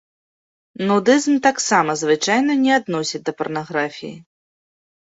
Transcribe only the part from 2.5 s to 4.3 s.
не адносяць да парнаграфіі.